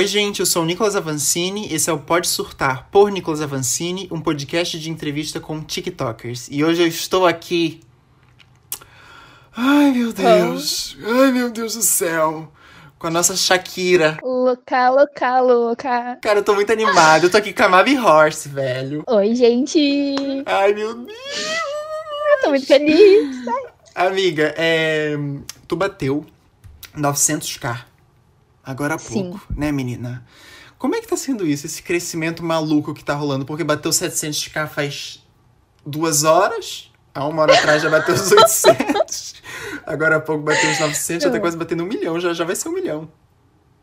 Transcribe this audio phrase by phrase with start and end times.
[0.00, 1.70] Oi, gente, eu sou o Nicolas Avancini.
[1.70, 6.48] Esse é o Pode Surtar por Nicolas Avancini, um podcast de entrevista com TikTokers.
[6.50, 7.82] E hoje eu estou aqui.
[9.54, 10.96] Ai, meu Deus!
[11.04, 12.50] Ai, meu Deus do céu!
[12.98, 14.16] Com a nossa Shakira.
[14.22, 16.18] Louca, louca, louca.
[16.22, 17.24] Cara, eu tô muito animado.
[17.24, 19.04] Eu tô aqui com a Mavi Horse, velho.
[19.06, 20.06] Oi, gente.
[20.46, 21.18] Ai, meu Deus!
[22.30, 23.36] Eu tô muito feliz.
[23.94, 25.14] Amiga, é...
[25.68, 26.24] tu bateu
[26.96, 27.89] 900k
[28.64, 29.30] agora há Sim.
[29.30, 30.24] pouco, né, menina?
[30.78, 33.44] Como é que tá sendo isso, esse crescimento maluco que tá rolando?
[33.44, 35.22] Porque bateu 700k faz
[35.84, 39.34] duas horas, há uma hora atrás já bateu os 800,
[39.86, 42.56] agora há pouco bateu os 900, já tá quase batendo um milhão, já, já vai
[42.56, 43.08] ser um milhão.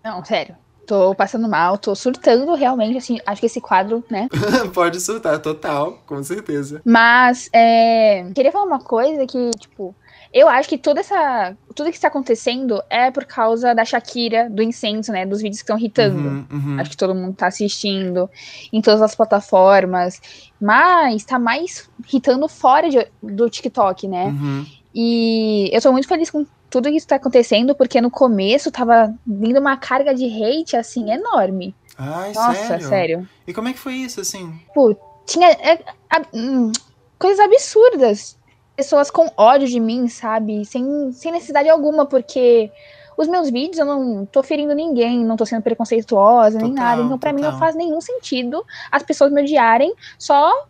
[0.04, 0.56] Não, sério.
[0.88, 4.30] Tô passando mal, tô surtando realmente, assim, acho que esse quadro, né?
[4.74, 6.82] Pode surtar, total, com certeza.
[6.86, 8.26] Mas, é...
[8.34, 9.94] Queria falar uma coisa que, tipo...
[10.34, 11.56] Eu acho que toda essa...
[11.76, 15.26] Tudo que está acontecendo é por causa da Shakira, do incenso, né?
[15.26, 16.30] Dos vídeos que estão irritando.
[16.30, 16.80] Uhum, uhum.
[16.80, 18.30] Acho que todo mundo tá assistindo
[18.74, 20.20] em todas as plataformas.
[20.60, 24.26] Mas tá mais irritando fora de- do TikTok, né?
[24.26, 24.66] Uhum.
[24.94, 29.60] E eu tô muito feliz com tudo que tá acontecendo, porque no começo tava vindo
[29.60, 31.76] uma carga de hate, assim, enorme.
[31.98, 32.88] Ai, Nossa, sério?
[32.90, 33.30] sério.
[33.48, 34.54] E como é que foi isso, assim?
[34.74, 36.72] Pô, tinha é, a- hum,
[37.18, 38.37] coisas absurdas.
[38.78, 40.64] Pessoas com ódio de mim, sabe?
[40.64, 42.72] Sem, sem necessidade alguma, porque
[43.18, 47.02] os meus vídeos eu não tô ferindo ninguém, não tô sendo preconceituosa, nem Total, nada.
[47.02, 50.68] Então, pra mim, não faz nenhum sentido as pessoas me odiarem só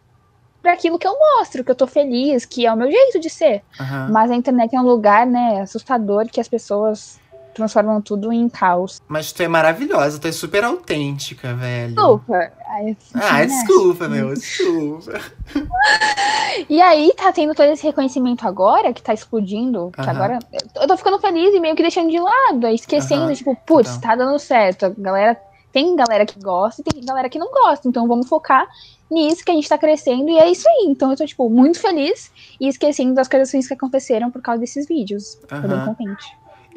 [0.61, 3.29] por aquilo que eu mostro, que eu tô feliz, que é o meu jeito de
[3.29, 3.63] ser.
[3.79, 4.09] Aham.
[4.11, 7.19] Mas a internet é um lugar, né, assustador que as pessoas
[7.57, 9.01] transformam tudo em caos.
[9.07, 11.93] Mas tu é maravilhosa, tu é super autêntica, velho.
[11.93, 12.51] Desculpa.
[12.69, 15.19] Ai, Ah, desculpa, meu, desculpa.
[16.69, 20.09] E aí tá tendo todo esse reconhecimento agora, que tá explodindo, que Aham.
[20.11, 20.39] agora
[20.75, 24.09] eu tô ficando feliz e meio que deixando de lado, esquecendo, Aham, tipo, putz, total.
[24.09, 24.87] tá dando certo.
[24.87, 25.39] A galera
[25.71, 28.65] tem galera que gosta e tem galera que não gosta, então vamos focar
[29.11, 30.87] nisso que a gente tá crescendo e é isso aí.
[30.87, 34.59] Então eu tô tipo muito feliz e esquecendo das coisas ruins que aconteceram por causa
[34.59, 35.35] desses vídeos.
[35.47, 36.25] Tô bem contente.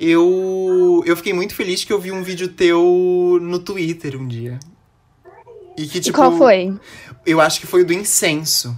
[0.01, 4.59] Eu, eu fiquei muito feliz que eu vi um vídeo teu no Twitter um dia.
[5.77, 6.75] E que, e tipo, qual foi?
[7.27, 8.75] eu acho que foi o do incenso.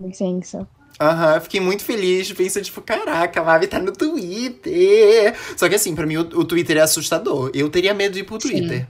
[0.00, 0.68] Licença.
[1.00, 5.34] Aham, eu fiquei muito feliz, pensando, tipo, caraca, a Mavi tá no Twitter.
[5.56, 7.50] Só que assim, pra mim o, o Twitter é assustador.
[7.52, 8.50] Eu teria medo de ir pro Sim.
[8.50, 8.86] Twitter.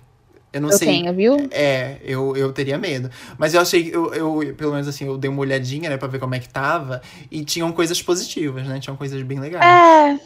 [0.52, 0.88] Eu não Eu sei.
[0.88, 1.48] tenho, viu?
[1.52, 3.08] É, eu, eu teria medo.
[3.38, 6.18] Mas eu achei, eu, eu, pelo menos assim, eu dei uma olhadinha, né, pra ver
[6.18, 7.00] como é que tava.
[7.30, 8.80] E tinham coisas positivas, né?
[8.80, 9.64] Tinham coisas bem legais.
[9.64, 10.20] É,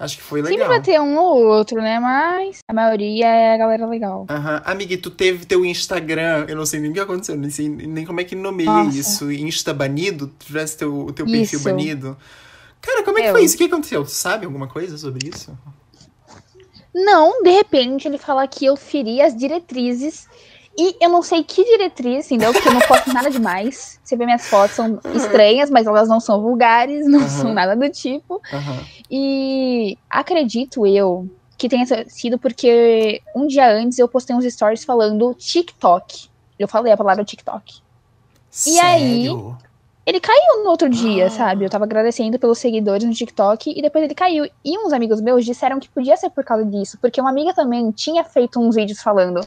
[0.00, 0.68] Acho que foi sempre legal.
[0.70, 2.00] vai ter um ou outro, né?
[2.00, 4.26] Mas a maioria é a galera legal.
[4.30, 4.62] Aham.
[4.64, 7.68] Amiga, e tu teve teu Instagram, eu não sei nem o que aconteceu, nem sei
[7.68, 8.96] nem como é que nomeia Nossa.
[8.98, 9.30] isso.
[9.30, 10.28] Insta banido?
[10.38, 11.64] Tu tivesse teu, o teu perfil Isso.
[11.68, 12.16] banido?
[12.80, 13.32] Cara, como é que Eu.
[13.32, 13.56] foi isso?
[13.56, 14.02] O que aconteceu?
[14.02, 15.54] Tu sabe alguma coisa sobre isso?
[16.94, 20.26] Não, de repente ele fala que eu feri as diretrizes.
[20.82, 22.54] E eu não sei que diretriz, entendeu?
[22.54, 24.00] Porque eu não posto nada demais.
[24.02, 27.28] Você vê minhas fotos, são estranhas, mas elas não são vulgares, não Aham.
[27.28, 28.40] são nada do tipo.
[28.50, 28.78] Aham.
[29.10, 35.34] E acredito eu que tenha sido porque um dia antes eu postei uns stories falando
[35.34, 36.30] TikTok.
[36.58, 37.80] Eu falei a palavra TikTok.
[38.66, 39.24] E aí?
[39.26, 39.58] Sério?
[40.06, 41.30] Ele caiu no outro dia, Ah.
[41.30, 41.66] sabe?
[41.66, 44.46] Eu tava agradecendo pelos seguidores no TikTok e depois ele caiu.
[44.64, 47.90] E uns amigos meus disseram que podia ser por causa disso, porque uma amiga também
[47.90, 49.46] tinha feito uns vídeos falando: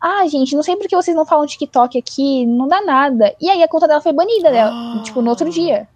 [0.00, 3.34] Ah, gente, não sei por que vocês não falam TikTok aqui, não dá nada.
[3.40, 4.62] E aí a conta dela foi banida, né?
[4.62, 5.00] Ah.
[5.04, 5.88] tipo, no outro dia.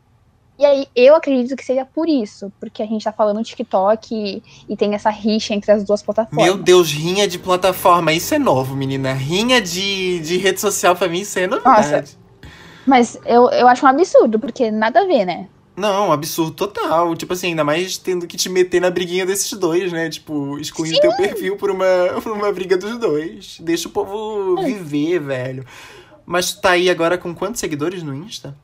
[0.59, 4.43] E aí eu acredito que seja por isso, porque a gente tá falando TikTok e,
[4.69, 6.45] e tem essa rixa entre as duas plataformas.
[6.45, 9.15] Meu Deus, rinha de plataforma, isso é novo, menina.
[9.15, 12.19] Rinha de, de rede social pra mim, isso é novidade.
[12.87, 15.49] Mas eu, eu acho um absurdo, porque nada a ver, né?
[15.81, 17.17] Não, absurdo total.
[17.17, 20.11] Tipo assim, ainda mais tendo que te meter na briguinha desses dois, né?
[20.11, 21.85] Tipo, excluir o teu perfil por uma,
[22.23, 23.57] por uma briga dos dois.
[23.61, 24.65] Deixa o povo É.
[24.65, 25.65] viver, velho.
[26.27, 28.55] Mas tu tá aí agora com quantos seguidores no Insta?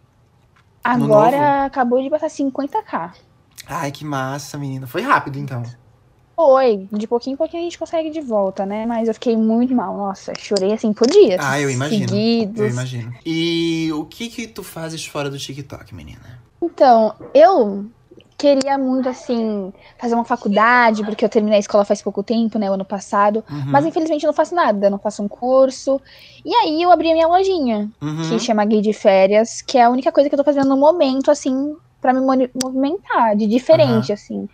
[0.84, 1.66] No Agora novo?
[1.66, 3.12] acabou de passar 50k.
[3.66, 4.86] Ai, que massa, menina.
[4.86, 5.62] Foi rápido, então.
[6.36, 8.84] Foi, de pouquinho em pouquinho a gente consegue de volta, né?
[8.84, 11.40] Mas eu fiquei muito mal, nossa, chorei assim por dias.
[11.42, 12.10] Ah, eu imagino.
[12.10, 12.58] Seguidos.
[12.60, 13.14] Eu imagino.
[13.24, 16.38] E o que que tu fazes fora do TikTok, menina?
[16.60, 17.86] Então, eu
[18.36, 22.70] queria muito, assim, fazer uma faculdade, porque eu terminei a escola faz pouco tempo, né,
[22.70, 23.42] o ano passado.
[23.50, 23.64] Uhum.
[23.68, 25.98] Mas infelizmente eu não faço nada, não faço um curso.
[26.44, 28.28] E aí eu abri a minha lojinha, Uhum.
[28.28, 30.76] que chama Gay de Férias, que é a única coisa que eu tô fazendo no
[30.76, 32.20] momento, assim, pra me
[32.62, 34.46] movimentar, de diferente, assim.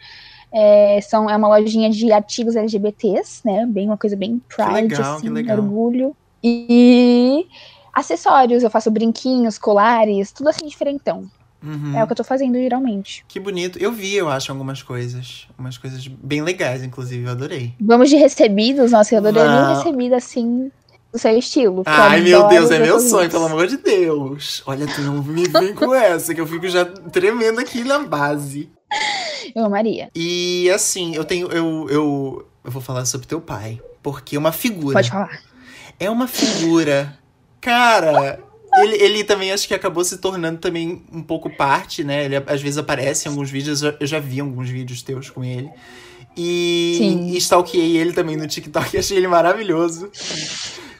[0.52, 3.64] É, são, é uma lojinha de artigos LGBTs, né?
[3.66, 5.58] Bem, uma coisa bem pride, legal, assim, que legal.
[5.58, 6.16] orgulho.
[6.42, 7.46] E
[7.92, 11.30] acessórios, eu faço brinquinhos, colares, tudo assim diferentão.
[11.62, 11.96] Uhum.
[11.96, 13.24] É o que eu tô fazendo geralmente.
[13.28, 13.78] Que bonito.
[13.78, 15.46] Eu vi, eu acho, algumas coisas.
[15.56, 17.24] Umas coisas bem legais, inclusive.
[17.24, 17.72] Eu adorei.
[17.80, 18.90] Vamos de recebidos?
[18.90, 19.84] Nossa, eu adoraria um Vamos.
[19.84, 20.72] recebido assim,
[21.12, 21.82] do seu estilo.
[21.86, 24.62] Ai, meu Deus, é meu sonho, pelo amor de Deus.
[24.66, 28.68] Olha, tu não me vem com essa, que eu fico já tremendo aqui na base.
[29.54, 30.10] Eu amaria.
[30.14, 31.48] E assim, eu tenho.
[31.48, 33.80] Eu, eu, eu vou falar sobre teu pai.
[34.02, 34.94] Porque é uma figura.
[34.94, 35.40] Pode falar.
[36.00, 37.16] É uma figura.
[37.60, 38.40] Cara,
[38.78, 42.24] ele, ele também acho que acabou se tornando também um pouco parte, né?
[42.24, 45.70] Ele às vezes aparece em alguns vídeos, eu- já vi alguns vídeos teus com ele.
[46.36, 47.26] E, Sim.
[47.28, 50.10] e stalkeei ele também no TikTok, achei ele maravilhoso.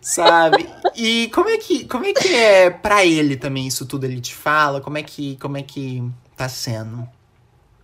[0.01, 0.69] Sabe?
[0.97, 4.35] E como é que como é que é pra ele também isso tudo ele te
[4.35, 4.81] fala?
[4.81, 6.03] Como é que como é que
[6.37, 7.09] tá sendo?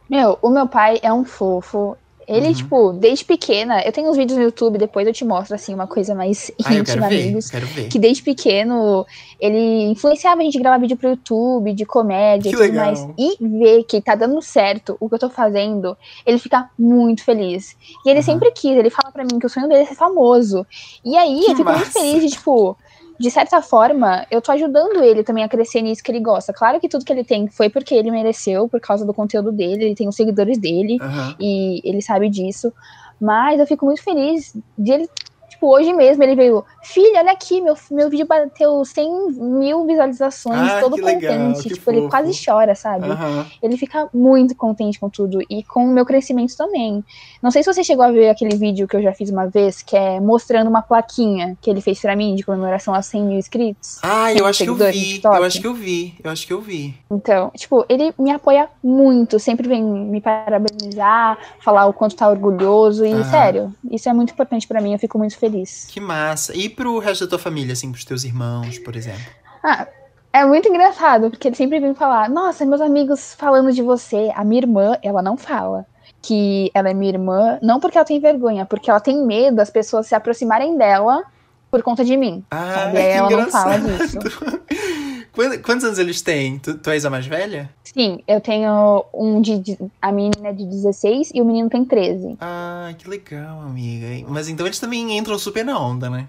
[0.09, 1.97] Meu, o meu pai é um fofo.
[2.27, 2.53] Ele, Uhum.
[2.53, 5.87] tipo, desde pequena, eu tenho uns vídeos no YouTube, depois eu te mostro, assim, uma
[5.87, 7.51] coisa mais Ah, íntima, ver, amigos.
[7.51, 7.89] quero ver.
[7.89, 9.07] Que desde pequeno
[9.41, 12.85] ele influenciava a gente a gravar vídeo pro YouTube, de comédia Que e tudo legal.
[12.85, 13.09] mais.
[13.19, 15.97] E ver que tá dando certo o que eu tô fazendo,
[16.27, 17.75] ele fica muito feliz.
[18.05, 18.25] E ele Uhum.
[18.25, 20.67] sempre quis, ele fala pra mim que o sonho dele é ser famoso.
[21.03, 21.99] E aí Que eu fico muito massa.
[21.99, 22.77] feliz de, tipo,
[23.19, 26.53] de certa forma, eu tô ajudando ele também a crescer nisso que ele gosta.
[26.53, 29.87] Claro que tudo que ele tem foi porque ele mereceu, por causa do conteúdo dele,
[29.87, 31.35] ele tem os seguidores dele Aham.
[31.41, 32.73] e ele sabe disso.
[33.21, 35.11] Mas eu fico muito feliz de ele.
[35.59, 40.71] Tipo, hoje mesmo ele veio, filha, olha aqui, meu, meu vídeo bateu 100 mil visualizações,
[40.73, 41.69] Ah, todo legal, contente.
[41.69, 43.11] que tipo, ele quase chora, sabe?
[43.11, 43.45] Aham.
[43.61, 47.05] Ele fica muito contente com tudo e com o meu crescimento também.
[47.43, 49.83] Não sei se você chegou a ver aquele vídeo que eu já fiz uma vez,
[49.83, 53.37] que é mostrando uma plaquinha que ele fez pra mim de comemoração a 100 mil
[53.39, 53.99] inscritos.
[54.05, 55.21] Ah, eu acho que eu vi.
[55.25, 56.15] Eu acho que eu vi.
[56.23, 56.95] Eu acho que eu vi.
[57.11, 63.05] Então, tipo, ele me apoia muito, sempre vem me parabenizar, falar o quanto tá orgulhoso
[63.05, 63.25] e, Aham.
[63.25, 65.48] sério, isso é muito importante pra mim, eu fico muito feliz.
[65.91, 66.57] Que massa.
[66.57, 69.21] E pro resto da tua família, assim, pros teus irmãos, por exemplo?
[69.63, 69.87] Ah,
[70.33, 74.31] é muito engraçado, porque ele sempre vem falar, nossa, meus amigos falando de você.
[74.35, 75.87] A minha irmã, ela não fala
[76.23, 79.71] que ela é minha irmã, não porque ela tem vergonha, porque ela tem medo das
[79.71, 81.23] pessoas se aproximarem dela
[81.71, 82.45] por conta de mim.
[82.51, 82.99] Ah, Sabe?
[82.99, 83.63] Aí ela não engraçado.
[83.63, 84.19] fala disso.
[85.33, 86.59] Quantos, anos eles têm?
[86.59, 87.71] Tu, tu és a mais velha?
[87.85, 89.79] Sim, eu tenho um de.
[90.01, 92.37] A menina é de 16 e o menino tem 13.
[92.41, 94.07] Ah, que legal, amiga.
[94.29, 96.29] Mas então eles também entram super na onda, né?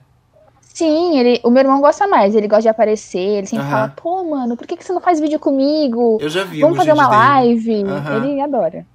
[0.74, 3.72] Sim, ele, o meu irmão gosta mais, ele gosta de aparecer, ele sempre Aham.
[3.72, 6.18] fala, pô, mano, por que, que você não faz vídeo comigo?
[6.22, 7.84] Eu já vi Vamos fazer uma live.
[7.84, 8.16] Aham.
[8.16, 8.86] Ele adora.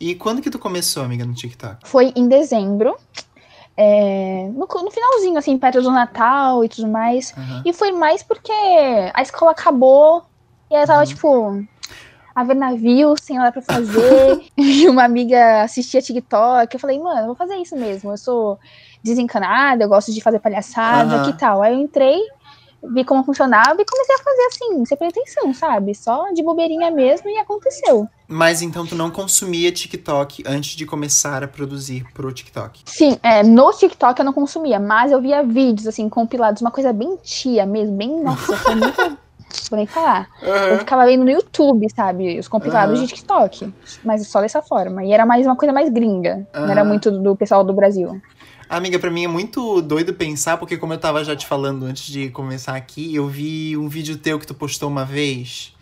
[0.00, 1.88] E quando que tu começou, amiga, no TikTok?
[1.88, 2.96] Foi em dezembro,
[3.80, 7.32] é, no, no finalzinho, assim, perto do Natal e tudo mais.
[7.38, 7.62] Aham.
[7.64, 8.50] E foi mais porque
[9.14, 10.24] a escola acabou
[10.68, 11.06] e aí tava, Uhum.
[11.06, 11.64] tipo,
[12.34, 14.46] a ver navio, sem nada pra fazer.
[14.58, 16.74] e uma amiga assistia TikTok.
[16.74, 18.10] Eu falei, mano, eu vou fazer isso mesmo.
[18.10, 18.58] Eu sou
[19.02, 21.24] desencanada, eu gosto de fazer palhaçada, Aham.
[21.24, 21.62] que tal?
[21.62, 22.18] Aí eu entrei,
[22.82, 25.94] vi como funcionava e comecei a fazer assim, sem pretensão, sabe?
[25.94, 28.08] Só de bobeirinha mesmo e aconteceu.
[28.26, 32.82] Mas então tu não consumia TikTok antes de começar a produzir pro TikTok?
[32.86, 36.92] Sim, é, no TikTok eu não consumia, mas eu via vídeos, assim, compilados, uma coisa
[36.92, 39.18] bem tia mesmo, bem, nossa, foi muito...
[39.70, 40.28] Vou nem falar.
[40.42, 42.38] Eu ficava vendo no YouTube, sabe?
[42.38, 43.06] Os compilados Aham.
[43.06, 43.72] de TikTok.
[44.04, 45.02] Mas só dessa forma.
[45.02, 46.46] E era mais uma coisa mais gringa.
[46.52, 48.20] Não era muito do pessoal do Brasil.
[48.68, 52.04] Amiga, pra mim é muito doido pensar, porque como eu tava já te falando antes
[52.12, 55.74] de começar aqui, eu vi um vídeo teu que tu postou uma vez.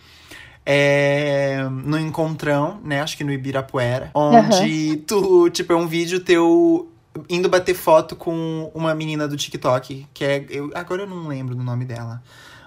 [0.65, 3.01] é, no Encontrão, né?
[3.01, 4.11] Acho que no Ibirapuera.
[4.15, 6.91] Onde tu, tipo, é um vídeo teu
[7.31, 10.07] indo bater foto com uma menina do TikTok.
[10.13, 10.45] Que é.
[10.51, 12.23] Eu, agora eu não lembro do nome dela.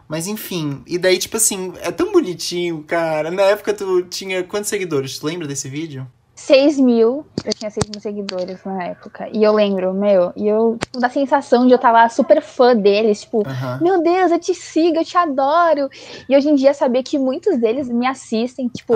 [0.08, 3.30] Mas enfim, e daí, tipo assim, é tão bonitinho, cara.
[3.30, 5.20] Na época tu tinha quantos seguidores?
[5.20, 6.08] Tu lembra desse vídeo?
[6.40, 9.28] 6 mil, eu tinha 6 mil seguidores na época.
[9.32, 13.22] E eu lembro, meu, e eu, tipo, da sensação de eu tava super fã deles,
[13.22, 13.44] tipo,
[13.82, 15.90] meu Deus, eu te sigo, eu te adoro.
[16.28, 18.94] E hoje em dia saber que muitos deles me assistem, tipo,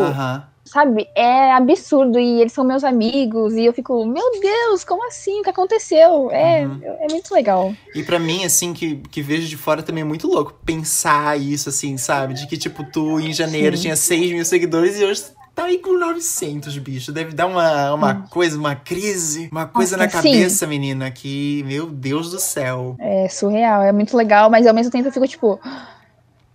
[0.66, 2.18] sabe, é absurdo.
[2.18, 3.54] E eles são meus amigos.
[3.56, 5.42] E eu fico, meu Deus, como assim?
[5.42, 6.32] O que aconteceu?
[6.32, 6.80] É, Uhum.
[7.02, 7.74] é muito legal.
[7.94, 11.70] E pra mim, assim, que, que vejo de fora também é muito louco pensar isso,
[11.70, 12.34] assim, sabe?
[12.34, 13.84] De que, tipo, tu em janeiro Sim.
[13.84, 15.24] tinha 6 mil seguidores e hoje
[15.56, 17.12] tá aí com 900, bicho.
[17.12, 18.24] Deve dar uma, uma Hum.
[18.30, 20.32] coisa, uma crise, uma coisa Nossa, na sim.
[20.32, 22.96] cabeça, menina, que, meu Deus do céu.
[23.00, 25.60] É surreal, é muito legal, mas ao mesmo tempo eu fico tipo.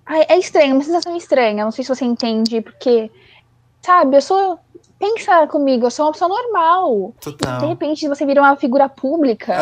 [0.07, 1.65] Ai, é estranho, uma sensação estranha.
[1.65, 3.11] Não sei se você entende, porque,
[3.83, 4.59] sabe, eu sou.
[4.99, 7.15] Pensa comigo, eu sou uma pessoa normal.
[7.21, 7.69] De Total.
[7.69, 9.55] repente você vira uma figura pública.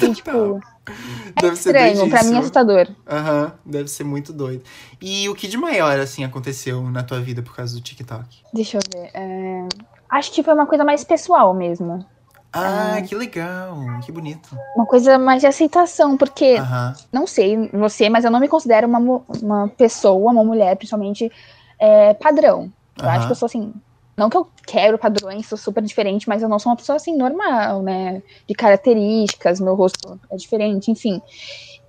[0.00, 0.60] e, tipo,
[1.36, 2.88] é Deve ser estranho, pra mim é assustador.
[3.08, 4.64] Aham, deve ser muito doido.
[5.00, 8.24] E o que de maior, assim, aconteceu na tua vida por causa do TikTok?
[8.52, 9.10] Deixa eu ver.
[9.14, 9.66] é,
[10.10, 12.04] Acho que foi uma coisa mais pessoal mesmo.
[12.52, 14.48] Ah, que legal, que bonito.
[14.74, 18.88] Uma coisa mais de aceitação, porque Aham, não sei você, mas eu não me considero
[18.88, 18.98] uma,
[19.40, 21.30] uma pessoa, uma mulher, principalmente,
[21.78, 22.72] é, padrão.
[22.98, 23.16] Eu Aham.
[23.16, 23.72] acho que eu sou assim.
[24.16, 27.16] Não que eu quero padrões, sou super diferente, mas eu não sou uma pessoa assim
[27.16, 28.22] normal, né?
[28.46, 31.22] De características, meu rosto é diferente, enfim.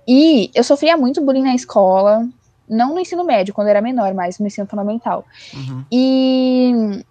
[0.06, 2.26] E eu sofria muito bullying na escola,
[2.68, 5.24] não no ensino médio, quando eu era menor, mas no ensino fundamental.
[5.54, 5.84] Uhum.
[5.92, 7.04] E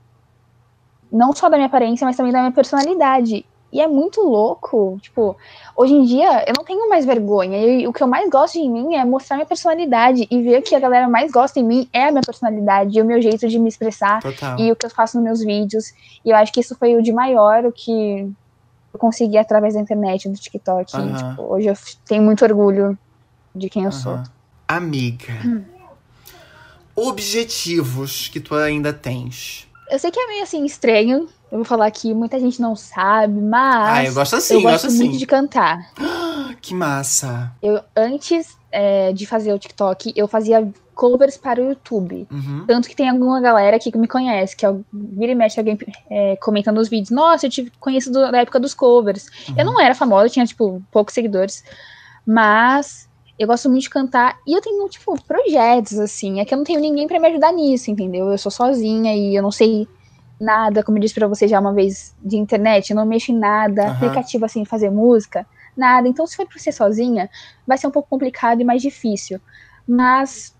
[1.11, 3.45] não só da minha aparência, mas também da minha personalidade.
[3.71, 5.37] E é muito louco, tipo,
[5.75, 7.57] hoje em dia eu não tenho mais vergonha.
[7.57, 10.75] E o que eu mais gosto em mim é mostrar minha personalidade e ver que
[10.75, 13.57] a galera mais gosta em mim é a minha personalidade e o meu jeito de
[13.57, 14.59] me expressar Total.
[14.59, 15.93] e o que eu faço nos meus vídeos.
[16.25, 18.29] E eu acho que isso foi o de maior, o que
[18.93, 20.95] eu consegui através da internet, do TikTok.
[20.95, 21.15] Aham.
[21.15, 21.75] Tipo, hoje eu
[22.05, 22.97] tenho muito orgulho
[23.55, 24.21] de quem eu sou.
[24.67, 25.33] Amiga.
[25.45, 25.63] Hum.
[26.95, 29.67] Objetivos que tu ainda tens.
[29.89, 33.39] Eu sei que é meio assim estranho, eu vou falar aqui, muita gente não sabe,
[33.41, 35.17] mas ah, eu gosto assim, eu gosto gosto muito assim.
[35.17, 35.91] de cantar.
[36.61, 37.51] Que massa.
[37.61, 42.27] Eu, antes é, de fazer o TikTok, eu fazia covers para o YouTube.
[42.29, 42.65] Uhum.
[42.67, 45.75] Tanto que tem alguma galera aqui que me conhece, que é vira e mexe alguém
[46.09, 47.09] é, comenta nos vídeos.
[47.09, 49.25] Nossa, eu te conheço do- da época dos covers.
[49.57, 49.73] Eu Uhum.
[49.73, 51.63] não era famosa, eu tinha, tipo, poucos seguidores.
[52.25, 54.37] Mas eu gosto muito de cantar.
[54.45, 56.39] E eu tenho, tipo, projetos, assim.
[56.39, 58.29] É que eu não tenho ninguém pra me ajudar nisso, entendeu?
[58.29, 59.87] Eu sou sozinha e eu não sei
[60.41, 62.89] nada, como eu disse pra você já uma vez, de internet.
[62.89, 63.95] Eu não mexo em nada, Aham.
[63.95, 65.45] aplicativo, assim, fazer música.
[65.77, 66.07] Nada.
[66.07, 67.29] Então, se for pra ser sozinha,
[67.65, 69.39] vai ser um pouco complicado e mais difícil.
[69.87, 70.53] Mas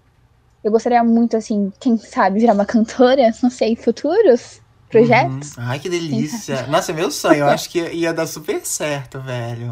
[0.64, 3.32] eu gostaria muito, assim, quem sabe, virar uma cantora.
[3.42, 5.58] Não sei, futuros projetos.
[5.58, 5.64] Uhum.
[5.66, 6.68] Ai, que delícia.
[6.68, 7.40] Nossa, é meu sonho.
[7.40, 9.70] Eu acho que ia dar super certo, velho.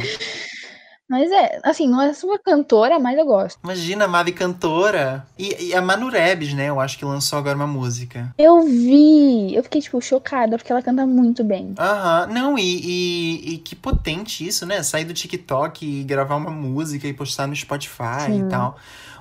[1.09, 3.59] Mas é, assim, não é super cantora, mas eu gosto.
[3.63, 5.25] Imagina a Mavi cantora.
[5.37, 6.69] E, e a Manu Rebs, né?
[6.69, 8.33] Eu acho que lançou agora uma música.
[8.37, 11.73] Eu vi, eu fiquei, tipo, chocada, porque ela canta muito bem.
[11.79, 12.27] Aham.
[12.27, 14.83] Não, e, e, e que potente isso, né?
[14.83, 18.45] Sair do TikTok e gravar uma música e postar no Spotify Sim.
[18.45, 18.77] e tal.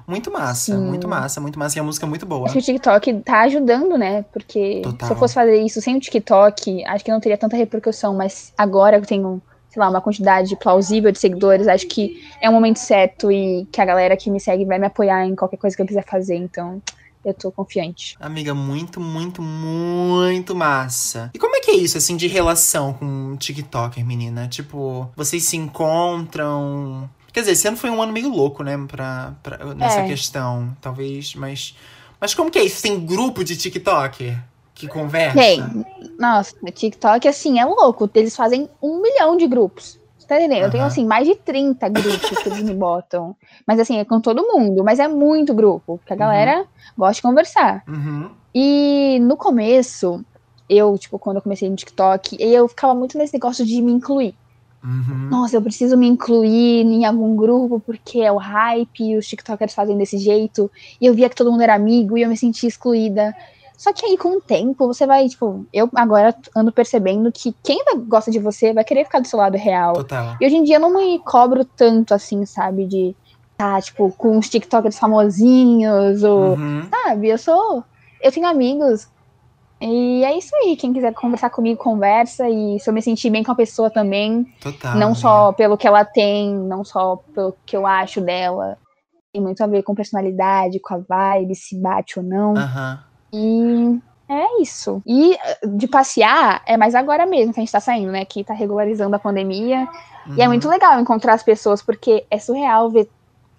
[0.06, 0.78] Muito massa, Sim.
[0.78, 1.78] muito massa, muito massa.
[1.78, 2.46] E a música é muito boa.
[2.46, 4.24] Acho que o TikTok tá ajudando, né?
[4.32, 5.06] Porque Total.
[5.06, 8.14] se eu fosse fazer isso sem o TikTok, acho que não teria tanta repercussão.
[8.14, 12.52] Mas agora eu tenho, sei lá, uma quantidade plausível de seguidores, acho que é o
[12.52, 15.76] momento certo e que a galera que me segue vai me apoiar em qualquer coisa
[15.76, 16.36] que eu quiser fazer.
[16.36, 16.80] Então,
[17.24, 18.16] eu tô confiante.
[18.20, 21.30] Amiga, muito, muito, muito massa.
[21.34, 24.48] E como é que é isso, assim, de relação com o TikToker, menina?
[24.48, 27.08] Tipo, vocês se encontram.
[27.32, 28.78] Quer dizer, esse ano foi um ano meio louco, né?
[28.88, 30.06] Pra, pra- nessa É.
[30.06, 31.74] questão, talvez, mas.
[32.20, 32.82] Mas como que é isso?
[32.82, 34.36] Tem grupo de TikToker
[34.78, 35.36] que conversa?
[35.38, 35.62] Tem.
[36.18, 38.08] Nossa, o TikTok, assim, é louco.
[38.14, 39.98] Eles fazem um milhão de grupos.
[40.18, 40.64] Você tá entendendo?
[40.64, 43.34] Eu tenho, assim, mais de 30 grupos que eles me botam.
[43.66, 44.84] Mas, assim, é com todo mundo.
[44.84, 46.20] Mas é muito grupo, porque a Uhum.
[46.20, 46.66] galera
[46.96, 47.82] gosta de conversar.
[47.88, 48.30] Uhum.
[48.54, 50.24] E no começo,
[50.68, 54.34] eu, tipo, quando eu comecei no TikTok, eu ficava muito nesse negócio de me incluir.
[54.84, 55.28] Uhum.
[55.30, 59.74] Nossa, eu preciso me incluir em algum grupo porque é o hype e os TikTokers
[59.74, 60.70] fazem desse jeito.
[61.00, 63.34] E eu via que todo mundo era amigo e eu me sentia excluída.
[63.78, 67.78] Só que aí, com o tempo, você vai, tipo, eu agora ando percebendo que quem
[68.08, 69.92] gosta de você vai querer ficar do seu lado real.
[69.92, 70.36] Total.
[70.40, 72.86] E hoje em dia eu não me cobro tanto assim, sabe?
[72.86, 73.14] De
[73.56, 76.56] tá, tipo, com os TikTokers famosinhos, ou.
[76.56, 76.88] Uhum.
[76.90, 77.28] Sabe?
[77.28, 77.84] Eu sou.
[78.20, 79.06] Eu tenho amigos.
[79.80, 80.76] E é isso aí.
[80.76, 82.48] Quem quiser conversar comigo, conversa.
[82.48, 84.96] E se eu me sentir bem com a pessoa também, Total.
[84.96, 85.20] não amiga.
[85.20, 88.76] só pelo que ela tem, não só pelo que eu acho dela.
[89.32, 92.56] Tem muito a ver com personalidade, com a vibe, se bate ou não.
[92.56, 93.07] Aham.
[93.32, 95.02] E é isso.
[95.06, 98.24] E eh, de passear é mais agora mesmo que a gente tá saindo, né?
[98.24, 99.88] Que tá regularizando a pandemia.
[100.36, 100.50] E é Uhum.
[100.50, 103.08] muito legal encontrar as pessoas, porque é surreal ver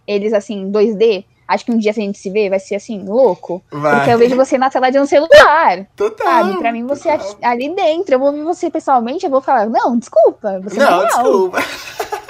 [0.08, 1.26] eles assim, 2D.
[1.48, 3.64] Acho que um dia se a gente se vê, vai ser assim, louco.
[3.72, 3.96] Vai.
[3.96, 6.28] Porque eu vejo você na tela de um celular, Total.
[6.28, 6.58] sabe?
[6.60, 7.32] Pra mim, você total.
[7.32, 10.92] aqui- ali dentro, eu vou ver você pessoalmente, eu vou falar, não, desculpa, você não,
[10.92, 11.58] Não, é desculpa.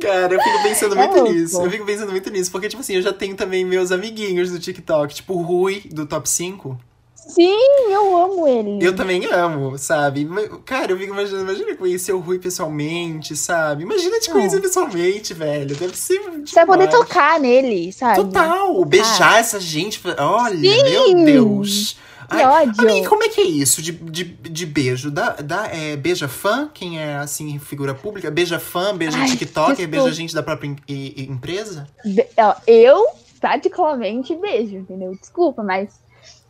[0.00, 1.32] Cara, eu fico pensando É muito louco.
[1.32, 1.62] nisso.
[1.62, 2.50] Eu fico pensando muito nisso.
[2.50, 5.14] Porque, tipo assim, eu já tenho também meus amiguinhos do TikTok.
[5.14, 6.78] Tipo, o Rui, do Top 5.
[7.14, 7.58] Sim,
[7.90, 8.78] eu amo ele.
[8.86, 10.28] Eu também amo, sabe?
[10.64, 13.82] Cara, eu fico imaginando, imagina conhecer o Rui pessoalmente, sabe?
[13.82, 15.74] Imagina te conhecer pessoalmente, velho.
[15.74, 16.20] Deve ser.
[16.20, 18.16] Você vai poder tocar nele, sabe?
[18.20, 20.00] Total, beijar essa gente.
[20.18, 20.84] Olha, Sim.
[20.84, 21.96] meu Deus.
[22.28, 22.88] Que ódio.
[22.90, 25.10] Amiga, como é que é isso de, de, de beijo?
[25.10, 28.30] Dá, dá, é, beija fã, quem é assim, figura pública?
[28.30, 31.86] Beija fã, beija Ai, TikToker, beija gente da própria em- empresa?
[32.04, 33.06] Be- ó, Eu,
[33.40, 35.12] particularmente, beijo, entendeu?
[35.20, 36.00] Desculpa, mas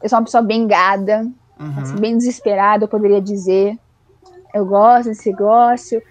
[0.02, 1.26] eu sou uma pessoa bem gada,
[1.78, 2.00] assim, Uhum.
[2.00, 3.78] bem desesperada, eu poderia dizer.
[4.54, 6.02] Eu gosto desse negócio,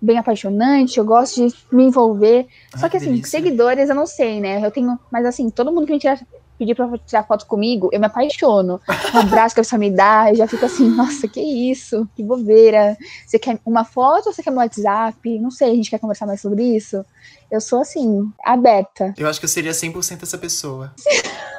[0.00, 2.46] bem apaixonante, eu gosto de me envolver.
[2.76, 3.30] Só Ai, que, que assim, delícia.
[3.30, 4.64] seguidores eu não sei, né?
[4.64, 4.98] Eu tenho.
[5.10, 6.18] Mas assim, todo mundo que me tira,
[6.58, 8.80] pedir pra tirar foto comigo, eu me apaixono.
[9.14, 12.08] Um abraço que a pessoa me dá, eu já fico assim, nossa, que isso?
[12.14, 12.96] Que bobeira.
[13.26, 15.38] Você quer uma foto ou você quer meu WhatsApp?
[15.38, 17.04] Não sei, a gente quer conversar mais sobre isso.
[17.50, 19.14] Eu sou assim, aberta.
[19.16, 20.92] Eu acho que eu seria 100% essa pessoa.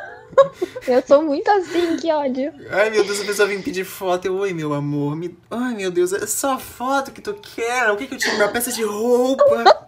[0.88, 2.54] Eu sou muito assim, que ódio.
[2.70, 4.26] Ai, meu Deus, a pessoa vem pedir foto.
[4.26, 5.16] Eu, oi, meu amor.
[5.16, 5.36] Me...
[5.50, 7.90] Ai, meu Deus, é só foto que tu quer.
[7.92, 8.36] O que, que eu tiro?
[8.36, 9.88] Uma peça de roupa.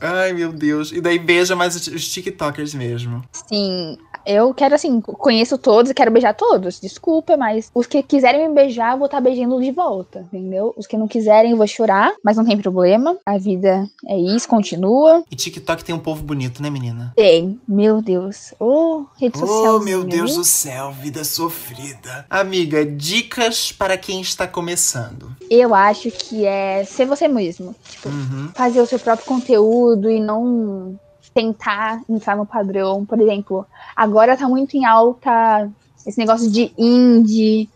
[0.00, 0.92] Ai, meu Deus.
[0.92, 3.22] E daí beija mais os, TikTokers mesmo.
[3.32, 3.96] Sim,
[4.26, 6.80] eu quero, assim, conheço todos e quero beijar todos.
[6.80, 10.74] Desculpa, mas os que quiserem me beijar, eu vou estar tá beijando de volta, entendeu?
[10.76, 13.16] Os que não quiserem, eu vou chorar, mas não tem problema.
[13.24, 15.24] A vida é isso, continua.
[15.30, 17.12] E TikTok tem um povo bonito, né, menina?
[17.16, 18.54] Tem, meu Deus.
[18.58, 19.76] Ô, oh, rede social.
[19.76, 20.40] Oh, meu Deus viu?
[20.40, 22.26] do céu, vida sofrida.
[22.28, 25.34] Amiga, dicas para quem está começando.
[25.50, 27.74] Eu acho que é ser você mesmo.
[27.88, 28.50] Tipo, uhum.
[28.54, 30.98] fazer o seu próprio conteúdo e não
[31.32, 33.04] tentar entrar no padrão.
[33.04, 35.68] Por exemplo, agora tá muito em alta
[36.06, 37.68] esse negócio de indie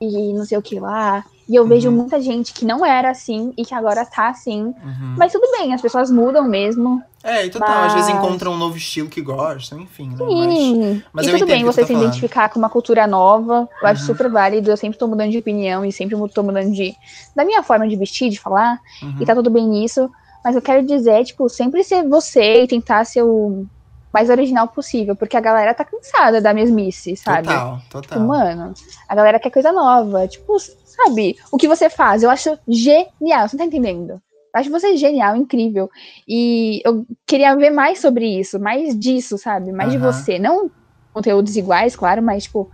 [0.00, 1.24] e não sei o que lá.
[1.48, 1.68] E eu uhum.
[1.68, 4.62] vejo muita gente que não era assim e que agora tá assim.
[4.62, 5.14] Uhum.
[5.18, 7.02] Mas tudo bem, as pessoas mudam mesmo.
[7.22, 7.86] É, e total, mas...
[7.88, 10.08] às vezes encontram um novo estilo que gostam, enfim.
[10.10, 10.16] Né?
[10.16, 12.08] Sim, mas, mas e tudo bem você tá se falando.
[12.08, 13.54] identificar com uma cultura nova.
[13.54, 13.88] Eu uhum.
[13.88, 16.94] acho super válido, eu sempre tô mudando de opinião e sempre tô mudando de.
[17.34, 18.80] da minha forma de vestir, de falar.
[19.02, 19.16] Uhum.
[19.20, 20.08] E tá tudo bem nisso.
[20.44, 23.64] Mas eu quero dizer, tipo, sempre ser você e tentar ser o
[24.12, 27.48] mais original possível, porque a galera tá cansada da mesmice, sabe?
[27.48, 28.18] Total, total.
[28.18, 28.74] Tipo, mano,
[29.08, 30.28] a galera quer coisa nova.
[30.28, 31.36] Tipo, sabe?
[31.50, 34.20] O que você faz, eu acho genial, você não tá entendendo?
[34.54, 35.88] Eu acho você genial, incrível.
[36.28, 39.72] E eu queria ver mais sobre isso, mais disso, sabe?
[39.72, 40.38] Mais de você.
[40.38, 40.70] Não
[41.14, 42.70] conteúdos iguais, claro, mas, tipo,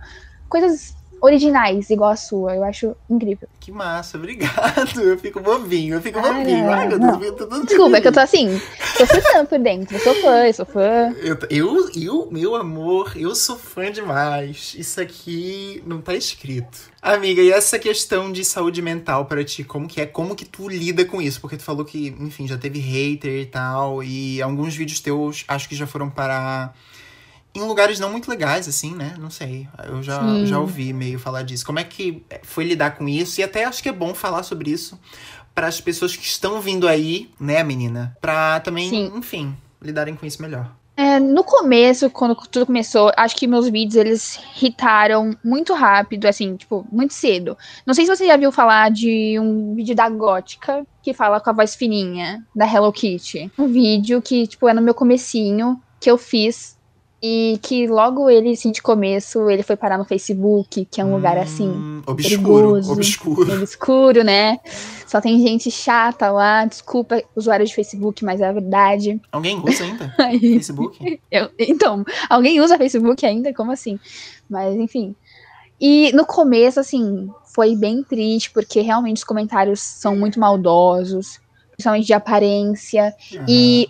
[0.49, 2.55] coisas originais, igual a sua.
[2.55, 3.47] Eu acho incrível.
[3.59, 5.01] Que massa, obrigado.
[5.01, 6.69] Eu fico bobinho, eu fico bobinho.
[6.69, 8.61] Ai, meu Deus, tudo Desculpa, é que eu tô assim,
[8.97, 9.95] tô fritando por dentro.
[9.95, 11.15] Eu sou fã, eu sou fã.
[11.21, 14.75] Eu, eu, eu, meu amor, eu sou fã demais.
[14.77, 16.89] Isso aqui não tá escrito.
[17.01, 20.05] Amiga, e essa questão de saúde mental para ti, como que é?
[20.05, 21.39] Como que tu lida com isso?
[21.39, 25.69] Porque tu falou que, enfim, já teve hater e tal, e alguns vídeos teus acho
[25.69, 26.73] que já foram para
[27.53, 29.15] em lugares não muito legais, assim, né?
[29.19, 29.67] Não sei.
[29.85, 31.65] Eu já, já ouvi meio falar disso.
[31.65, 33.39] Como é que foi lidar com isso?
[33.39, 34.99] E até acho que é bom falar sobre isso
[35.53, 38.15] para as pessoas que estão vindo aí, né, menina?
[38.21, 39.11] Pra também, Sim.
[39.15, 40.71] enfim, lidarem com isso melhor.
[40.95, 46.57] É, no começo, quando tudo começou, acho que meus vídeos eles hitaram muito rápido, assim,
[46.57, 47.57] tipo, muito cedo.
[47.85, 51.49] Não sei se você já viu falar de um vídeo da Gótica que fala com
[51.49, 53.49] a voz fininha da Hello Kitty.
[53.57, 56.77] Um vídeo que, tipo, é no meu comecinho que eu fiz
[57.21, 61.09] e que logo ele, assim, de começo, ele foi parar no Facebook, que é um
[61.09, 63.53] hum, lugar, assim, obscuro, perigoso, obscuro.
[63.61, 64.57] obscuro, né?
[65.05, 69.19] Só tem gente chata lá, desculpa, usuário de Facebook, mas é a verdade.
[69.31, 71.21] Alguém usa ainda Facebook?
[71.29, 73.53] Eu, então, alguém usa Facebook ainda?
[73.53, 73.99] Como assim?
[74.49, 75.13] Mas, enfim.
[75.81, 81.39] E no começo, assim, foi bem triste, porque realmente os comentários são muito maldosos,
[81.71, 83.13] principalmente de aparência.
[83.33, 83.45] Uhum.
[83.47, 83.89] E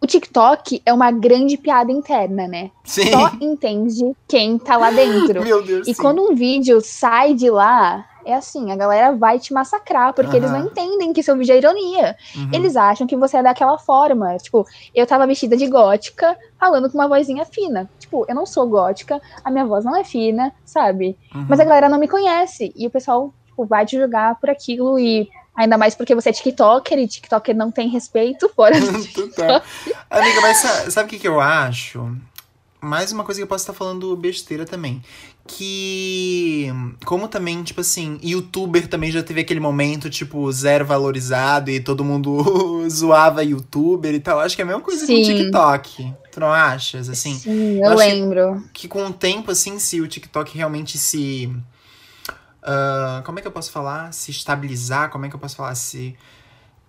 [0.00, 2.70] o TikTok é uma grande piada interna, né?
[2.84, 3.10] Sim.
[3.10, 5.42] Só entende quem tá lá dentro.
[5.44, 5.88] Meu Deus.
[5.88, 6.00] E sim.
[6.00, 10.50] quando um vídeo sai de lá, é assim, a galera vai te massacrar, porque eles
[10.50, 12.16] não entendem que seu vídeo é ironia.
[12.36, 12.50] Uhum.
[12.52, 14.36] Eles acham que você é daquela forma.
[14.36, 17.90] Tipo, eu tava vestida de gótica, falando com uma vozinha fina.
[17.98, 21.16] Tipo, eu não sou gótica, a minha voz não é fina, sabe?
[21.34, 21.46] Uhum.
[21.48, 22.72] Mas a galera não me conhece.
[22.76, 26.32] E o pessoal tipo, vai te julgar por aquilo e Ainda mais porque você é
[26.32, 29.66] TikToker e TikToker não tem respeito fora do TikTok.
[30.08, 30.58] Amiga, mas
[30.92, 32.16] sabe o que, que eu acho?
[32.80, 35.02] Mais uma coisa que eu posso estar falando besteira também.
[35.48, 36.68] Que,
[37.04, 42.04] como também, tipo assim, youtuber também já teve aquele momento, tipo, zero valorizado e todo
[42.04, 44.38] mundo zoava youtuber e tal.
[44.38, 45.14] Acho que é a mesma coisa Sim.
[45.14, 46.14] com o TikTok.
[46.30, 47.08] Tu não achas?
[47.08, 48.62] Assim, Sim, eu, eu lembro.
[48.72, 51.52] Que, que com o tempo, assim, se o TikTok realmente se
[52.68, 54.12] Uh, como é que eu posso falar?
[54.12, 55.74] Se estabilizar, como é que eu posso falar?
[55.74, 56.14] Se,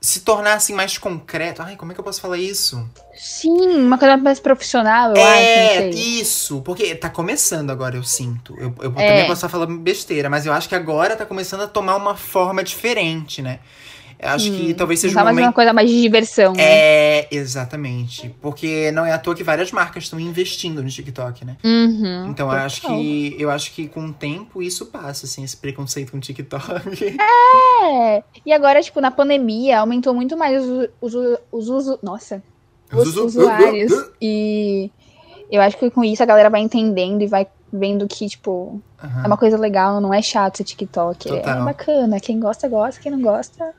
[0.01, 1.61] se tornar assim mais concreto.
[1.61, 2.85] Ai, como é que eu posso falar isso?
[3.15, 5.81] Sim, uma coisa mais profissional, eu é, acho.
[5.81, 6.61] É, isso.
[6.61, 8.53] Porque tá começando agora, eu sinto.
[8.57, 9.07] Eu, eu é.
[9.07, 12.15] também posso estar falando besteira, mas eu acho que agora tá começando a tomar uma
[12.15, 13.59] forma diferente, né?
[14.21, 15.45] Acho hum, que talvez seja um momento...
[15.45, 16.61] uma coisa mais de diversão, né?
[16.61, 18.35] É, exatamente.
[18.41, 21.55] Porque não é à toa que várias marcas estão investindo no TikTok, né?
[21.63, 25.55] Uhum, então eu acho que eu acho que com o tempo isso passa, assim, esse
[25.55, 27.17] preconceito com o TikTok.
[27.81, 28.23] É!
[28.45, 30.89] E agora, tipo, na pandemia, aumentou muito mais os,
[31.51, 32.43] os, os, nossa,
[32.91, 33.91] os usuários.
[34.21, 34.91] e
[35.49, 39.23] eu acho que com isso a galera vai entendendo e vai vendo que, tipo, uhum.
[39.23, 41.29] é uma coisa legal, não é chato ser TikTok.
[41.29, 41.61] É Total.
[41.61, 42.19] É bacana.
[42.19, 43.01] Quem gosta, gosta.
[43.01, 43.73] Quem não gosta,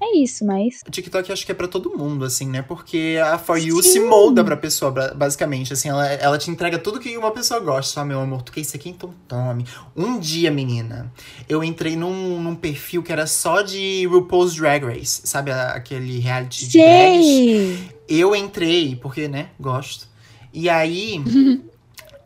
[0.00, 0.82] é isso, mas.
[0.86, 2.62] O TikTok acho que é para todo mundo, assim, né?
[2.62, 3.90] Porque a For You Sim.
[3.90, 5.72] se molda pra pessoa, basicamente.
[5.72, 7.92] Assim, ela, ela te entrega tudo que uma pessoa gosta.
[7.92, 8.90] Só, meu amor, tu quer isso aqui?
[8.90, 9.66] Então tome.
[9.96, 11.12] Um dia, menina,
[11.48, 15.22] eu entrei num, num perfil que era só de RuPaul's Drag Race.
[15.24, 16.68] Sabe aquele reality Sim.
[16.68, 17.94] de drags?
[18.08, 20.06] Eu entrei, porque, né, gosto.
[20.52, 21.22] E aí.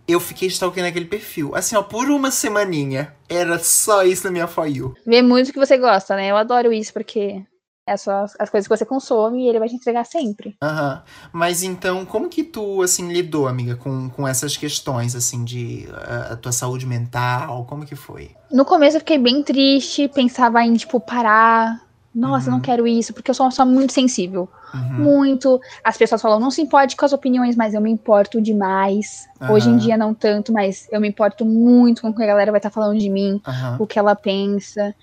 [0.06, 1.54] eu fiquei stalkando aquele perfil.
[1.54, 3.14] Assim, ó, por uma semaninha.
[3.28, 4.94] Era só isso na minha For You.
[5.06, 6.30] Vê muito que você gosta, né?
[6.30, 7.42] Eu adoro isso, porque
[7.86, 10.56] é só as coisas que você consome e ele vai te entregar sempre.
[10.62, 11.02] Aham.
[11.32, 16.32] Mas então, como que tu, assim, lidou, amiga, com, com essas questões, assim, de a,
[16.34, 17.64] a tua saúde mental?
[17.68, 18.30] Como que foi?
[18.50, 21.82] No começo eu fiquei bem triste, pensava em, tipo, parar.
[22.14, 22.62] Nossa, eu não Uhum.
[22.62, 24.46] quero isso, porque eu sou uma pessoa muito sensível.
[24.74, 25.02] Uhum.
[25.02, 25.58] Muito.
[25.82, 29.26] As pessoas falam, não se importe com as opiniões, mas eu me importo demais.
[29.48, 32.52] Hoje em dia não tanto, mas eu me importo muito com o que a galera
[32.52, 33.40] vai estar falando de mim,
[33.78, 34.94] o que ela pensa.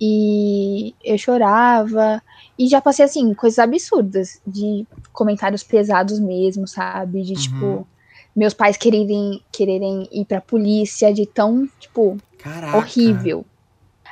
[0.00, 2.22] E eu chorava.
[2.58, 7.22] E já passei, assim, coisas absurdas, de comentários pesados mesmo, sabe?
[7.22, 7.38] De, Uhum.
[7.38, 7.88] tipo,
[8.36, 12.76] meus pais quererem, quererem ir pra polícia, de tão, tipo, Caraca.
[12.78, 13.44] horrível.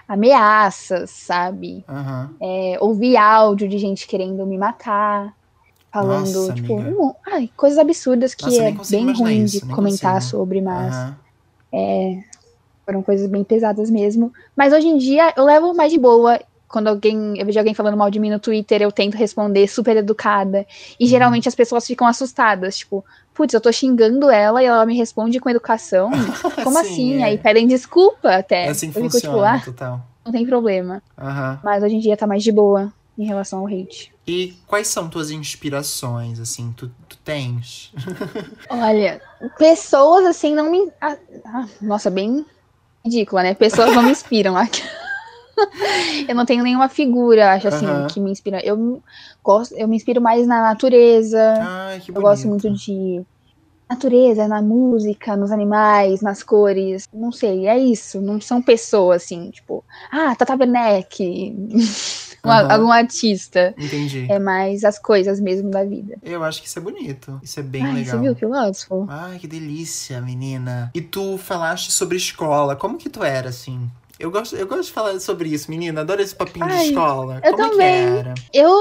[0.08, 1.84] Ameaças, sabe?
[1.88, 2.36] Aham.
[2.40, 5.34] É, ouvi áudio de gente querendo me matar.
[5.92, 10.14] Falando, Nossa, tipo, um- ai, coisas absurdas que Nossa, é bem ruim isso, de comentar
[10.20, 10.30] consigo.
[10.38, 11.16] sobre, mas Aham.
[12.86, 14.32] Foram coisas bem pesadas mesmo.
[14.56, 16.40] Mas hoje em dia eu levo mais de boa.
[16.68, 19.96] Quando alguém, eu vejo alguém falando mal de mim no Twitter, eu tento responder super
[19.96, 20.66] educada.
[20.98, 21.10] E Uhum.
[21.10, 25.38] geralmente as pessoas ficam assustadas, tipo, putz, eu tô xingando ela e ela me responde
[25.38, 26.10] com educação.
[26.64, 27.22] Como Sim, assim?
[27.22, 27.24] é.
[27.24, 28.66] Aí pedem desculpa até.
[28.66, 30.00] É assim que eu fico tipo, funciona, ah, total.
[30.24, 31.00] não tem problema.
[31.16, 31.60] Aham.
[31.62, 34.12] Mas hoje em dia tá mais de boa em relação ao hate.
[34.26, 36.74] E quais são tuas inspirações, assim?
[36.76, 37.92] Tu, tu tens?
[38.68, 39.22] Olha,
[39.56, 40.90] pessoas assim não me.
[41.00, 42.44] ah, ah, nossa, bem
[43.06, 43.54] ridícula, né?
[43.54, 44.54] Pessoas não me inspiram.
[46.28, 48.06] eu não tenho nenhuma figura, acho assim, Aham.
[48.08, 48.60] que me inspira.
[48.64, 49.02] Eu
[49.42, 51.40] gosto, eu me inspiro mais na natureza.
[51.60, 53.22] Ai, eu gosto muito de
[53.88, 57.04] natureza, na música, nos animais, nas cores.
[57.12, 58.20] Não sei, é isso.
[58.20, 61.54] Não são pessoas assim, tipo, ah, Tata Werneck,
[62.46, 62.72] um- Aham.
[62.72, 63.74] algum artista.
[63.78, 64.26] Entendi.
[64.30, 66.16] É mais as coisas mesmo da vida.
[66.22, 67.38] Eu acho que isso é bonito.
[67.42, 68.16] Isso é bem Ai, legal.
[68.16, 69.06] você viu o filósofo?
[69.08, 70.90] Ai, que delícia, menina.
[70.94, 72.74] E tu falaste sobre escola.
[72.76, 73.88] Como que tu era, assim?
[74.18, 76.00] Eu gosto, eu gosto de falar sobre isso, menina.
[76.00, 77.40] Adoro esse papinho de Ai, escola.
[77.44, 78.12] eu Como é também.
[78.12, 78.34] que era?
[78.52, 78.72] Eu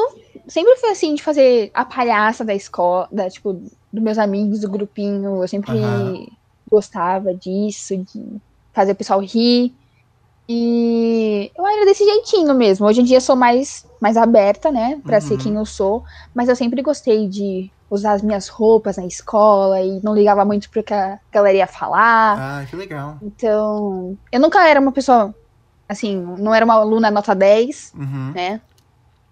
[0.47, 4.69] sempre fui assim de fazer a palhaça da escola, da, tipo, dos meus amigos, do
[4.69, 5.41] grupinho.
[5.43, 6.25] Eu sempre Aham.
[6.71, 8.38] gostava disso, de
[8.73, 9.73] fazer o pessoal rir.
[10.48, 12.86] E eu era desse jeitinho mesmo.
[12.86, 15.40] Hoje em dia eu sou mais, mais aberta, né, pra ser Uhum.
[15.40, 16.04] quem eu sou.
[16.36, 20.70] Mas eu sempre gostei de usar as minhas roupas na escola e não ligava muito
[20.70, 22.38] pro que a galera ia falar.
[22.40, 23.18] Ah, que legal.
[23.22, 25.34] Então, eu nunca era uma pessoa,
[25.90, 28.32] assim, não era uma aluna nota 10, Uhum.
[28.34, 28.62] né?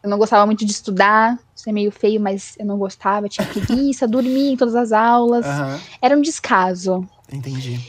[0.03, 3.47] Eu não gostava muito de estudar, isso é meio feio, mas eu não gostava, tinha
[3.47, 5.79] preguiça, dormia em todas as aulas, Aham.
[6.01, 7.07] era um descaso.
[7.31, 7.79] Entendi.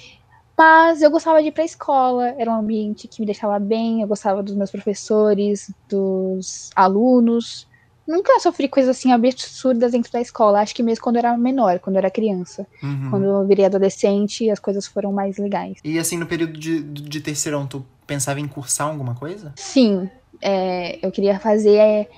[0.57, 4.09] Mas eu gostava de ir pra escola, era um ambiente que me deixava bem, eu
[4.09, 7.67] gostava dos meus professores, dos alunos.
[8.07, 11.79] Nunca sofri coisas assim absurdas dentro da escola, acho que mesmo quando eu era menor,
[11.81, 12.67] quando eu era criança.
[12.83, 13.11] Uhum.
[13.11, 15.79] Quando eu virei adolescente, as coisas foram mais legais.
[15.83, 19.53] E assim, no período de, de terceirão, tu pensava em cursar alguma coisa?
[19.57, 20.09] Sim,
[20.41, 22.09] é, eu queria fazer é,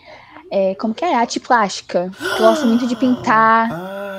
[0.50, 1.14] é, como que é?
[1.14, 2.10] Arte plástica.
[2.20, 3.68] Eu gosto muito de pintar.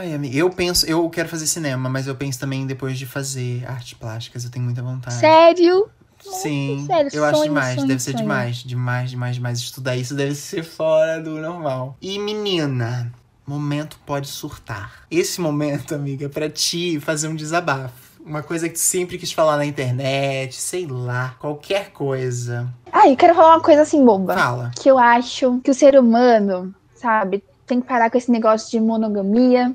[0.08, 3.66] Ai, amiga, eu penso, eu quero fazer cinema, mas eu penso também depois de fazer
[3.68, 5.16] artes plásticas, eu tenho muita vontade.
[5.16, 5.90] Sério?
[6.22, 8.24] Sim, sério, eu acho sonho, demais, sonho, deve ser sonho.
[8.24, 9.60] demais, demais, demais, demais.
[9.60, 11.98] Estudar isso deve ser fora do normal.
[12.02, 13.12] E menina,
[13.46, 15.06] momento pode surtar.
[15.12, 18.08] Esse momento, amiga, é pra ti fazer um desabafo.
[18.26, 22.74] Uma coisa que tu sempre quis falar na internet, sei lá, qualquer coisa.
[22.94, 24.36] Ah, eu quero falar uma coisa assim boba.
[24.36, 24.72] Fala.
[24.74, 28.80] Que eu acho que o ser humano, sabe, tem que parar com esse negócio de
[28.80, 29.72] monogamia.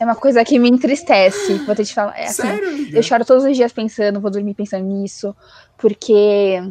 [0.00, 1.58] é uma coisa que me entristece.
[1.58, 2.18] Vou ter te falar.
[2.18, 2.96] É, assim, Sério?
[2.96, 5.36] Eu choro todos os dias pensando, vou dormir pensando nisso,
[5.76, 6.62] porque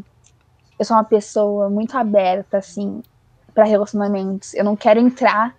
[0.78, 3.02] eu sou uma pessoa muito aberta, assim,
[3.54, 4.54] pra relacionamentos.
[4.56, 5.56] Eu não quero entrar,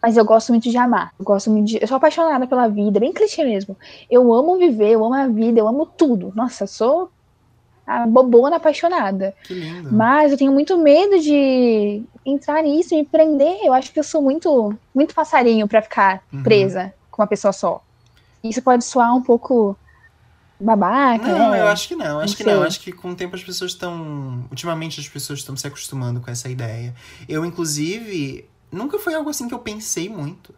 [0.00, 1.12] mas eu gosto muito de amar.
[1.18, 1.78] Eu gosto muito de.
[1.80, 3.76] Eu sou apaixonada pela vida, bem clichê mesmo.
[4.10, 6.32] Eu amo viver, eu amo a vida, eu amo tudo.
[6.36, 7.10] Nossa, eu sou
[7.86, 9.34] a bobona apaixonada.
[9.44, 9.92] Que lindo.
[9.92, 13.58] Mas eu tenho muito medo de entrar nisso e me prender.
[13.62, 16.42] Eu acho que eu sou muito, muito passarinho pra ficar Uhum.
[16.42, 17.82] presa com uma pessoa só.
[18.42, 19.76] Isso pode soar um pouco
[20.60, 21.60] babaca, Não, né?
[21.60, 22.58] eu acho que não, acho Não que não.
[22.58, 22.66] sei.
[22.66, 24.44] Acho que com o tempo as pessoas estão.
[24.50, 26.94] Ultimamente as pessoas estão se acostumando com essa ideia.
[27.28, 30.54] Eu, inclusive, nunca foi algo assim que eu pensei muito.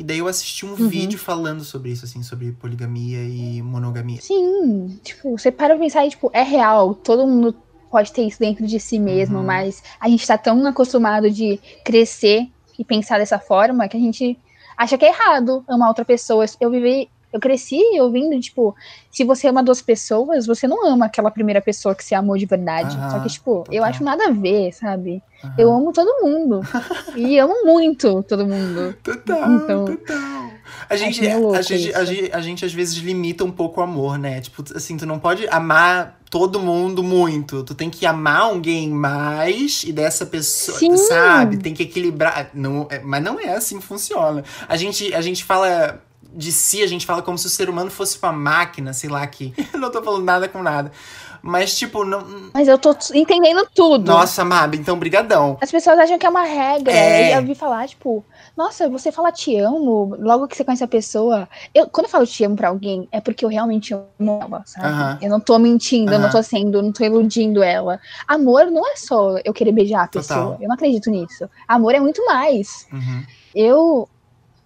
[0.00, 0.88] E daí eu assisti um Uhum.
[0.88, 4.18] vídeo falando sobre isso, assim, sobre poligamia e monogamia.
[4.22, 6.94] Sim, tipo, você para pra pensar e, tipo, é real.
[6.94, 7.54] Todo mundo
[7.90, 9.44] pode ter isso dentro de si mesmo, Uhum.
[9.44, 14.38] mas a gente tá tão acostumado de crescer e pensar dessa forma que a gente
[14.74, 16.46] acha que é errado amar outra pessoa.
[16.58, 18.74] Eu vivi, eu cresci ouvindo, tipo,
[19.10, 22.46] se você ama duas pessoas, você não ama aquela primeira pessoa que você amou de
[22.46, 22.92] verdade.
[23.10, 23.84] Só que, tipo, eu total.
[23.84, 25.22] acho nada a ver, sabe?
[25.56, 26.60] Eu amo todo mundo.
[27.16, 28.94] e amo muito todo mundo.
[29.02, 30.50] Total, Então- total.
[30.88, 33.80] A gente, meio louco a, gente, a, gente, a gente às vezes limita um pouco
[33.80, 34.40] o amor, né?
[34.40, 37.62] Tipo, assim, tu não pode amar todo mundo muito.
[37.64, 40.96] Tu tem que amar alguém mais e dessa pessoa, Sim.
[40.96, 41.58] sabe?
[41.58, 42.50] Tem que equilibrar.
[42.54, 44.44] Não, é- mas não é assim que funciona.
[44.68, 46.00] A gente, a gente fala
[46.34, 49.26] de si, a gente fala como se o ser humano fosse uma máquina, sei lá,
[49.26, 49.52] que.
[49.72, 50.92] Eu não tô falando nada com nada.
[51.42, 52.50] Mas, tipo, não.
[52.52, 54.04] Mas eu tô entendendo tudo.
[54.04, 55.56] Nossa, Mab, então brigadão.
[55.60, 56.92] As pessoas acham que é uma regra.
[56.92, 57.34] É.
[57.34, 58.22] Eu ouvi falar, tipo,
[58.56, 61.48] nossa, você fala te amo logo que você conhece a pessoa.
[61.74, 64.86] Eu, quando eu falo te amo pra alguém, é porque eu realmente amo ela, sabe?
[64.86, 65.18] Aham.
[65.22, 67.98] Eu não tô mentindo, eu não tô sendo, eu não tô iludindo ela.
[68.28, 70.22] Amor não é só eu querer beijar a Total.
[70.22, 70.58] pessoa.
[70.60, 71.48] Eu não acredito nisso.
[71.66, 72.86] Amor é muito mais.
[72.92, 73.24] Uhum.
[73.54, 74.08] Eu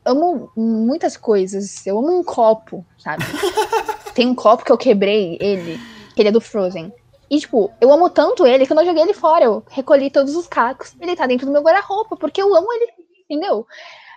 [0.05, 1.87] amo muitas coisas.
[1.87, 3.25] Eu amo um copo, sabe?
[4.15, 5.81] Tem um copo que eu quebrei ele,
[6.15, 6.93] que ele é do Frozen.
[7.31, 9.45] E, tipo, eu amo tanto ele que eu não joguei ele fora.
[9.45, 10.95] Eu recolhi todos os cacos.
[11.01, 12.93] Ele tá dentro do meu guarda-roupa, porque eu amo ele,
[13.29, 13.67] entendeu?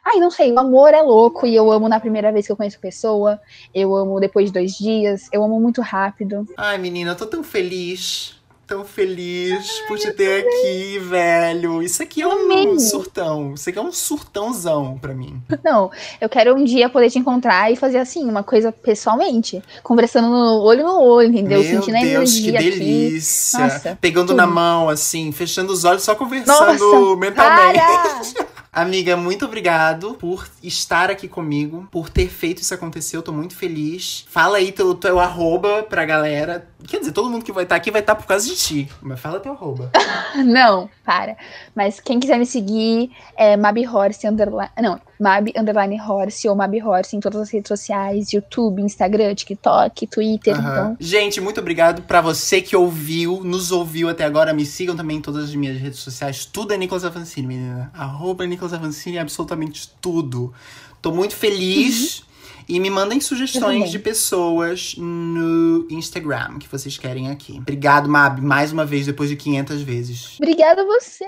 [0.06, 2.56] Ai, não sei, o amor é louco e eu amo na primeira vez que eu
[2.56, 3.41] conheço a pessoa.
[3.73, 5.28] Eu amo depois de dois dias.
[5.34, 6.47] Eu amo muito rápido.
[6.56, 8.37] Ai, menina, eu tô tão feliz.
[8.67, 11.82] Tão feliz por te ter aqui, velho.
[11.82, 13.53] Isso aqui é um surtão.
[13.53, 15.41] Isso aqui é um surtãozão pra mim.
[15.63, 19.63] Não, eu quero um dia poder te encontrar e fazer assim, uma coisa pessoalmente.
[19.82, 21.62] Conversando no olho no olho, entendeu?
[21.63, 22.69] Meu Sentindo a Deus, que energia aqui.
[22.71, 23.60] delícia.
[23.60, 24.36] Nossa, Pegando tudo.
[24.38, 27.80] na mão, assim, fechando os olhos, só conversando Nossa, mentalmente.
[27.80, 28.46] para!
[28.77, 33.17] Amiga, muito obrigado por estar aqui comigo, por ter feito isso acontecer.
[33.17, 34.23] Eu tô muito feliz.
[34.29, 36.67] Fala aí teu, teu arroba pra galera.
[36.87, 38.87] Quer dizer, todo mundo que vai estar aqui vai estar por causa de ti.
[39.01, 39.89] Mas fala teu arroba.
[40.45, 41.35] Não, para.
[41.73, 44.69] Mas quem quiser me seguir é Mabi Horse underline.
[44.79, 50.08] Não, Mabi underline Horse ou Mabi Horse em todas as redes sociais: YouTube, Instagram, TikTok,
[50.08, 50.56] Twitter.
[50.56, 50.71] Aham.
[50.71, 54.53] Então, Gente, muito obrigado pra você que ouviu, nos ouviu até agora.
[54.53, 56.45] Me sigam também em todas as minhas redes sociais.
[56.45, 57.91] Tudo é Nicolas Avancini, menina.
[57.93, 60.53] Arroba Nicolas Avancini, absolutamente tudo.
[61.01, 62.23] Tô muito feliz.
[62.69, 63.21] E me mandem Uhum.
[63.21, 67.60] Sugestões de pessoas no Instagram que vocês querem aqui.
[67.60, 70.36] Obrigado, Mab, mais uma vez, depois de 500 vezes.
[70.38, 71.23] obrigada a você.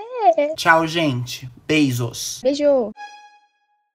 [0.54, 1.48] Tchau, gente.
[1.66, 2.40] Beijos.
[2.42, 2.92] Beijo.